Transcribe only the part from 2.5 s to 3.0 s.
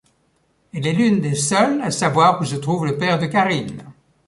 trouve le